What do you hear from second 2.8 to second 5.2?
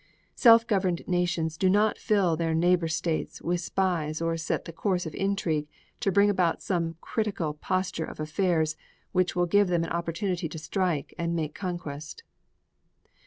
states with spies or set the course of